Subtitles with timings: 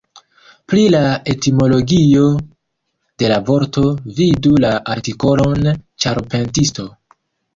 [0.71, 1.01] Pri la
[1.33, 2.23] etimologio
[3.23, 3.83] de la vorto
[4.21, 5.69] vidu la artikolon
[6.07, 6.87] "ĉarpentisto".